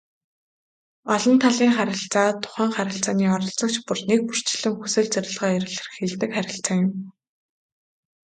[1.15, 6.93] Олон талын харилцаа тухайн харилцааны оролцогч бүр нэгбүрчилсэн хүсэл зоригоо илэрхийлдэг харилцаа юм.